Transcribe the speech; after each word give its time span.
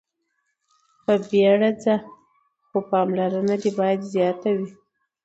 په 1.03 1.13
بيړه 1.29 1.71
ځه 1.83 1.95
خو 2.67 2.77
پاملرنه 2.89 3.55
دې 3.61 3.71
باید 3.79 4.09
زياته 4.13 4.49
وي. 4.57 4.69